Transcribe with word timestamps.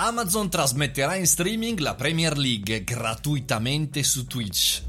Amazon 0.00 0.48
trasmetterà 0.48 1.16
in 1.16 1.26
streaming 1.26 1.80
la 1.80 1.96
Premier 1.96 2.38
League 2.38 2.84
gratuitamente 2.84 4.04
su 4.04 4.28
Twitch. 4.28 4.82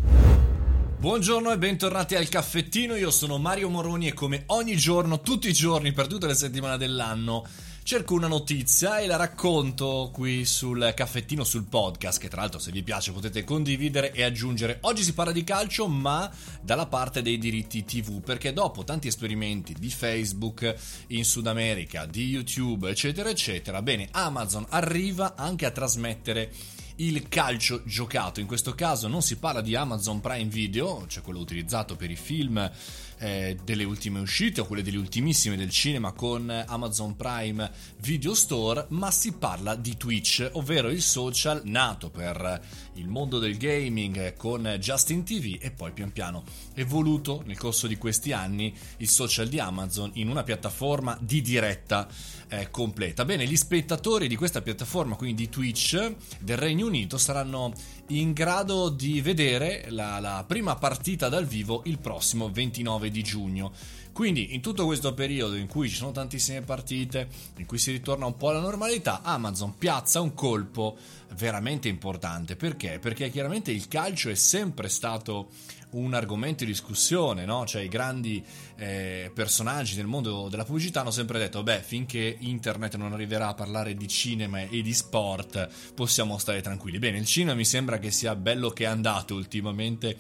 Buongiorno 1.00 1.52
e 1.52 1.58
bentornati 1.58 2.14
al 2.14 2.30
caffettino, 2.30 2.94
io 2.94 3.10
sono 3.10 3.40
Mario 3.40 3.70
Moroni 3.70 4.06
e 4.06 4.14
come 4.14 4.44
ogni 4.48 4.78
giorno, 4.78 5.22
tutti 5.22 5.50
i 5.50 5.54
giorni, 5.54 5.94
per 5.94 6.06
tutte 6.06 6.28
le 6.28 6.36
settimane 6.36 6.78
dell'anno, 6.78 7.44
cerco 7.90 8.14
una 8.14 8.28
notizia 8.28 9.00
e 9.00 9.08
la 9.08 9.16
racconto 9.16 10.12
qui 10.14 10.46
sul 10.46 10.94
caffettino, 10.96 11.44
sul 11.44 11.64
podcast, 11.64 12.20
che 12.20 12.28
tra 12.28 12.42
l'altro 12.42 12.60
se 12.60 12.70
vi 12.70 12.84
piace 12.84 13.12
potete 13.12 13.44
condividere 13.44 14.12
e 14.12 14.22
aggiungere. 14.22 14.78
Oggi 14.82 15.02
si 15.02 15.16
parla 15.16 15.32
di 15.32 15.44
calcio, 15.44 15.88
ma 15.88 16.32
dalla 16.62 16.86
parte 16.86 17.24
dei 17.24 17.40
diritti 17.40 17.86
TV, 17.86 18.22
perché 18.22 18.54
dopo 18.54 18.84
tanti 18.84 19.08
esperimenti 19.08 19.74
di 19.74 19.90
Facebook 19.90 20.76
in 21.08 21.26
Sud 21.26 21.48
America, 21.48 22.06
di 22.06 22.28
YouTube, 22.28 22.88
eccetera, 22.92 23.28
eccetera, 23.28 23.82
bene, 23.82 24.08
Amazon 24.12 24.68
arriva 24.70 25.34
anche 25.36 25.66
a 25.66 25.72
trasmettere 25.72 26.52
il 26.98 27.28
calcio 27.28 27.82
giocato. 27.86 28.40
In 28.40 28.46
questo 28.46 28.76
caso 28.76 29.08
non 29.08 29.24
si 29.24 29.38
parla 29.38 29.62
di 29.62 29.76
Amazon 29.76 30.20
Prime 30.20 30.50
Video, 30.50 31.06
cioè 31.08 31.24
quello 31.24 31.40
utilizzato 31.40 31.96
per 31.96 32.12
i 32.12 32.16
film 32.16 32.72
eh, 33.20 33.58
delle 33.64 33.84
ultime 33.84 34.20
uscite 34.20 34.62
o 34.62 34.66
quelle 34.66 34.82
delle 34.82 34.98
ultimissime 34.98 35.56
del 35.56 35.70
cinema 35.70 36.12
con 36.14 36.50
Amazon 36.68 37.16
Prime 37.16 37.70
Video 38.02 38.34
Store, 38.34 38.86
ma 38.90 39.12
si 39.12 39.34
parla 39.34 39.76
di 39.76 39.98
Twitch, 39.98 40.50
ovvero 40.54 40.90
il 40.90 41.02
social 41.02 41.62
nato 41.66 42.10
per 42.10 42.62
il 42.94 43.08
mondo 43.08 43.40
del 43.40 43.58
gaming 43.58 44.36
con 44.36 44.78
Justin 44.80 45.24
TV 45.24 45.58
e 45.60 45.72
poi 45.72 45.92
pian 45.92 46.12
piano 46.12 46.44
evoluto 46.74 47.44
nel 47.46 47.58
corso 47.58 47.88
di 47.88 47.98
questi 47.98 48.32
anni 48.32 48.74
il 48.98 49.10
social 49.10 49.48
di 49.48 49.60
Amazon 49.60 50.12
in 50.16 50.30
una 50.30 50.44
piattaforma 50.44 51.18
di 51.22 51.42
diretta 51.42 52.08
eh, 52.50 52.70
completa. 52.70 53.26
Bene, 53.26 53.46
gli 53.46 53.56
spettatori 53.56 54.28
di 54.28 54.36
questa 54.36 54.62
piattaforma, 54.62 55.16
quindi 55.16 55.44
di 55.44 55.50
Twitch 55.50 56.14
del 56.40 56.58
Regno 56.58 56.88
Unito, 56.88 57.18
saranno 57.18 57.74
in 58.08 58.34
grado 58.34 58.90
di 58.90 59.22
vedere 59.22 59.86
la, 59.90 60.20
la 60.20 60.44
prima 60.48 60.76
partita 60.76 61.30
dal 61.30 61.46
vivo 61.46 61.84
il 61.86 62.00
prossimo 62.00 62.50
29 62.50 63.09
di 63.10 63.24
giugno. 63.24 63.72
Quindi 64.12 64.54
in 64.54 64.62
tutto 64.62 64.86
questo 64.86 65.14
periodo 65.14 65.56
in 65.56 65.68
cui 65.68 65.88
ci 65.88 65.96
sono 65.96 66.12
tantissime 66.12 66.62
partite, 66.62 67.30
in 67.58 67.66
cui 67.66 67.78
si 67.78 67.92
ritorna 67.92 68.26
un 68.26 68.36
po' 68.36 68.50
alla 68.50 68.60
normalità, 68.60 69.22
Amazon 69.22 69.78
piazza 69.78 70.20
un 70.20 70.34
colpo 70.34 70.98
veramente 71.36 71.88
importante. 71.88 72.56
Perché? 72.56 73.00
Perché 73.00 73.30
chiaramente 73.30 73.72
il 73.72 73.88
calcio 73.88 74.30
è 74.30 74.36
sempre 74.36 74.90
stato 74.90 75.50
un 75.92 76.14
argomento 76.14 76.66
di 76.66 76.72
discussione, 76.72 77.46
no? 77.46 77.66
Cioè 77.66 77.82
i 77.82 77.88
grandi 77.88 78.44
eh, 78.76 79.32
personaggi 79.34 79.96
del 79.96 80.06
mondo 80.06 80.50
della 80.50 80.66
pubblicità 80.66 81.02
hanno 81.02 81.12
sempre 81.12 81.40
detto, 81.40 81.64
beh, 81.64 81.82
finché 81.82 82.36
internet 82.40 82.96
non 82.96 83.14
arriverà 83.14 83.48
a 83.48 83.54
parlare 83.54 83.96
di 83.96 84.08
cinema 84.08 84.60
e 84.62 84.82
di 84.82 84.94
sport, 84.94 85.94
possiamo 85.96 86.38
stare 86.38 86.62
tranquilli. 86.62 87.00
Bene, 87.00 87.18
il 87.18 87.26
cinema 87.26 87.56
mi 87.56 87.66
sembra 87.66 88.00
che 88.00 88.12
sia 88.12 88.36
bello 88.36 88.70
che 88.70 88.84
è 88.84 88.88
andato 88.88 89.34
ultimamente 89.34 90.18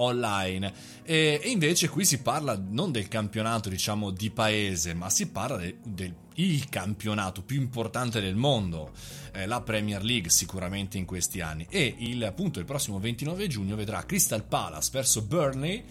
online. 0.00 0.72
E, 1.04 1.40
invece 1.44 1.88
qui 1.88 2.04
si 2.04 2.20
parla 2.20 2.60
non 2.68 2.90
del 2.90 3.08
campionato, 3.08 3.68
diciamo, 3.68 4.10
di 4.10 4.30
paese, 4.30 4.94
ma 4.94 5.08
si 5.10 5.28
parla 5.28 5.58
del 5.58 5.76
de, 5.82 6.64
campionato 6.68 7.42
più 7.42 7.60
importante 7.60 8.20
del 8.20 8.36
mondo, 8.36 8.92
eh, 9.32 9.46
la 9.46 9.60
Premier 9.60 10.02
League 10.02 10.30
sicuramente 10.30 10.98
in 10.98 11.04
questi 11.04 11.40
anni. 11.40 11.66
E 11.68 11.94
il, 11.98 12.22
appunto 12.24 12.58
il 12.58 12.64
prossimo 12.64 12.98
29 12.98 13.46
giugno 13.46 13.76
vedrà 13.76 14.04
Crystal 14.04 14.44
Palace 14.44 14.90
verso 14.92 15.22
Burnley 15.22 15.84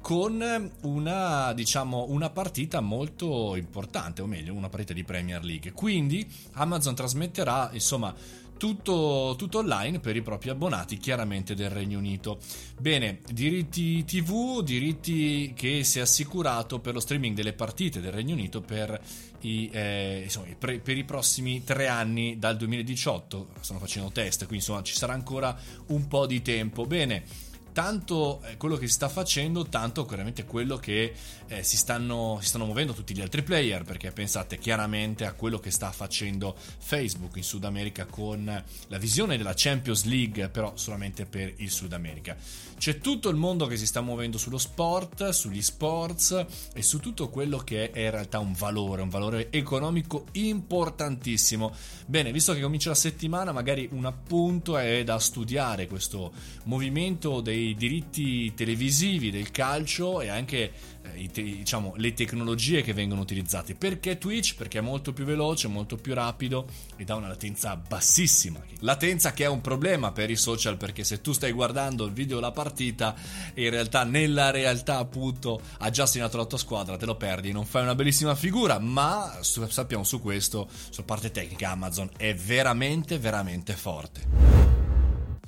con 0.00 0.70
una, 0.82 1.52
diciamo, 1.52 2.06
una 2.08 2.30
partita 2.30 2.80
molto 2.80 3.54
importante, 3.56 4.22
o 4.22 4.26
meglio, 4.26 4.54
una 4.54 4.68
partita 4.68 4.92
di 4.92 5.04
Premier 5.04 5.44
League. 5.44 5.72
Quindi 5.72 6.26
Amazon 6.52 6.94
trasmetterà, 6.94 7.70
insomma, 7.72 8.14
tutto, 8.56 9.36
tutto, 9.38 9.58
online 9.58 10.00
per 10.00 10.16
i 10.16 10.22
propri 10.22 10.50
abbonati, 10.50 10.98
chiaramente 10.98 11.54
del 11.54 11.70
Regno 11.70 11.98
Unito. 11.98 12.38
Bene, 12.78 13.20
diritti 13.32 14.04
TV, 14.04 14.62
diritti 14.62 15.52
che 15.54 15.82
si 15.82 15.98
è 15.98 16.02
assicurato 16.02 16.78
per 16.78 16.92
lo 16.92 17.00
streaming 17.00 17.34
delle 17.34 17.54
partite 17.54 18.00
del 18.00 18.12
Regno 18.12 18.34
Unito 18.34 18.60
per 18.60 19.00
i, 19.40 19.70
eh, 19.72 20.20
insomma, 20.24 20.48
per 20.58 20.96
i 20.98 21.04
prossimi 21.04 21.64
tre 21.64 21.88
anni 21.88 22.38
dal 22.38 22.56
2018. 22.58 23.48
Stanno 23.60 23.80
facendo 23.80 24.10
test, 24.10 24.40
quindi 24.40 24.56
insomma 24.56 24.82
ci 24.82 24.94
sarà 24.94 25.14
ancora 25.14 25.56
un 25.86 26.06
po' 26.06 26.26
di 26.26 26.42
tempo. 26.42 26.84
Bene 26.84 27.48
tanto 27.72 28.42
eh, 28.44 28.56
quello 28.56 28.76
che 28.76 28.86
si 28.86 28.94
sta 28.94 29.08
facendo, 29.08 29.66
tanto 29.66 30.04
chiaramente 30.06 30.44
quello 30.44 30.76
che 30.76 31.12
eh, 31.46 31.62
si, 31.62 31.76
stanno, 31.76 32.38
si, 32.40 32.48
stanno, 32.48 32.64
muovendo 32.64 32.92
tutti 32.92 33.14
gli 33.14 33.20
altri 33.20 33.42
player, 33.42 33.84
perché 33.84 34.10
pensate 34.10 34.58
chiaramente 34.58 35.24
a 35.24 35.32
quello 35.32 35.58
che 35.58 35.70
sta 35.70 35.92
facendo 35.92 36.54
Facebook 36.78 37.36
in 37.36 37.42
Sud 37.42 37.64
America 37.64 38.06
con 38.06 38.64
la 38.88 38.98
visione 38.98 39.36
della 39.36 39.52
Champions 39.54 40.04
League, 40.04 40.48
però 40.48 40.72
solamente 40.76 41.26
per 41.26 41.54
il 41.56 41.70
Sud 41.70 41.92
America. 41.92 42.36
C'è 42.80 42.96
tutto 42.98 43.28
il 43.28 43.36
mondo 43.36 43.66
che 43.66 43.76
si 43.76 43.86
sta 43.86 44.00
muovendo 44.00 44.38
sullo 44.38 44.56
sport, 44.56 45.28
sugli 45.30 45.60
sports 45.60 46.46
e 46.72 46.82
su 46.82 46.98
tutto 46.98 47.28
quello 47.28 47.58
che 47.58 47.90
è 47.90 48.00
in 48.00 48.10
realtà 48.10 48.38
un 48.38 48.54
valore, 48.54 49.02
un 49.02 49.10
valore 49.10 49.50
economico 49.50 50.24
importantissimo. 50.32 51.74
Bene, 52.06 52.32
visto 52.32 52.54
che 52.54 52.60
comincia 52.62 52.88
la 52.88 52.94
settimana, 52.94 53.52
magari 53.52 53.86
un 53.92 54.06
appunto 54.06 54.78
è 54.78 55.04
da 55.04 55.18
studiare 55.18 55.86
questo 55.86 56.32
movimento 56.64 57.42
dei 57.42 57.59
dei 57.60 57.74
diritti 57.74 58.54
televisivi 58.54 59.30
del 59.30 59.50
calcio 59.50 60.20
e 60.20 60.28
anche 60.28 60.72
eh, 61.14 61.28
diciamo, 61.32 61.94
le 61.96 62.14
tecnologie 62.14 62.82
che 62.82 62.94
vengono 62.94 63.20
utilizzate. 63.20 63.74
Perché 63.74 64.18
Twitch? 64.18 64.54
Perché 64.56 64.78
è 64.78 64.82
molto 64.82 65.12
più 65.12 65.24
veloce, 65.24 65.68
molto 65.68 65.96
più 65.96 66.14
rapido 66.14 66.66
ed 66.96 67.10
ha 67.10 67.14
una 67.14 67.28
latenza 67.28 67.76
bassissima. 67.76 68.60
Latenza 68.80 69.32
che 69.32 69.44
è 69.44 69.48
un 69.48 69.60
problema 69.60 70.12
per 70.12 70.30
i 70.30 70.36
social 70.36 70.76
perché 70.76 71.04
se 71.04 71.20
tu 71.20 71.32
stai 71.32 71.52
guardando 71.52 72.06
il 72.06 72.12
video 72.12 72.36
della 72.36 72.52
partita 72.52 73.14
e 73.52 73.64
in 73.64 73.70
realtà 73.70 74.04
nella 74.04 74.50
realtà 74.50 74.98
appunto 74.98 75.60
ha 75.78 75.90
già 75.90 76.06
segnato 76.06 76.36
la 76.36 76.46
tua 76.46 76.58
squadra, 76.58 76.96
te 76.96 77.06
lo 77.06 77.16
perdi, 77.16 77.52
non 77.52 77.66
fai 77.66 77.82
una 77.82 77.94
bellissima 77.94 78.34
figura, 78.34 78.78
ma 78.78 79.38
sappiamo 79.42 80.04
su 80.04 80.20
questo, 80.20 80.68
sulla 80.90 81.06
parte 81.06 81.30
tecnica 81.30 81.70
Amazon 81.70 82.08
è 82.16 82.34
veramente 82.34 83.18
veramente 83.18 83.74
forte. 83.74 84.79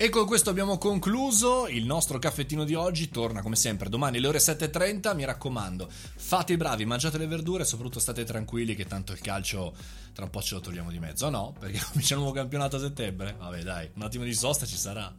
E 0.02 0.08
con 0.08 0.26
questo 0.26 0.50
abbiamo 0.50 0.78
concluso 0.78 1.68
il 1.68 1.86
nostro 1.86 2.18
caffettino 2.18 2.64
di 2.64 2.74
oggi. 2.74 3.08
Torna 3.08 3.40
come 3.40 3.54
sempre 3.54 3.88
domani 3.88 4.16
alle 4.16 4.26
ore 4.26 4.38
7.30. 4.38 5.14
Mi 5.14 5.24
raccomando, 5.24 5.88
fate 5.88 6.54
i 6.54 6.56
bravi, 6.56 6.84
mangiate 6.84 7.18
le 7.18 7.28
verdure 7.28 7.62
e 7.62 7.66
soprattutto 7.66 8.00
state 8.00 8.24
tranquilli 8.24 8.74
che 8.74 8.84
tanto 8.84 9.12
il 9.12 9.20
calcio 9.20 9.72
tra 10.12 10.24
un 10.24 10.30
po' 10.30 10.42
ce 10.42 10.56
lo 10.56 10.60
togliamo 10.60 10.90
di 10.90 10.98
mezzo. 10.98 11.30
No, 11.30 11.54
perché 11.56 11.78
comincia 11.88 12.14
il 12.14 12.20
nuovo 12.20 12.34
campionato 12.34 12.74
a 12.74 12.80
settembre. 12.80 13.36
Vabbè, 13.38 13.62
dai, 13.62 13.90
un 13.94 14.02
attimo 14.02 14.24
di 14.24 14.34
sosta 14.34 14.66
ci 14.66 14.76
sarà. 14.76 15.14